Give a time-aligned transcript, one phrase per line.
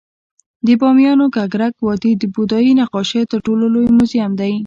[0.65, 4.53] د بامیانو ککرک وادي د بودايي نقاشیو تر ټولو لوی موزیم دی